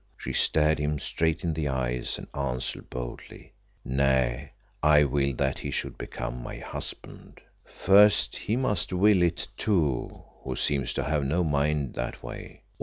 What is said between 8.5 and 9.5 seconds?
must will it